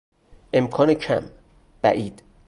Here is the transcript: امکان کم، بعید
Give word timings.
امکان 0.53 0.93
کم، 0.93 1.23
بعید 1.83 2.21